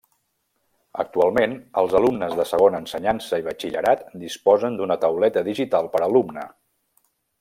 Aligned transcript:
Actualment 1.01 1.51
els 1.81 1.93
alumnes 1.99 2.33
de 2.39 2.45
segona 2.53 2.79
ensenyança 2.85 3.41
i 3.43 3.45
batxillerat 3.49 4.03
disposen 4.25 4.81
d'una 4.81 4.99
tauleta 5.05 5.45
digital 5.51 5.93
per 5.97 6.03
alumne. 6.09 6.49